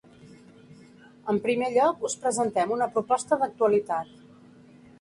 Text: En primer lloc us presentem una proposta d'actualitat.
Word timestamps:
En 1.33 1.41
primer 1.43 1.67
lloc 1.75 2.07
us 2.11 2.17
presentem 2.25 2.73
una 2.79 2.87
proposta 2.97 3.39
d'actualitat. 3.43 4.13